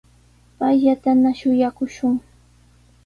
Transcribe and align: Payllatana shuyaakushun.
Payllatana 0.59 1.29
shuyaakushun. 1.39 2.13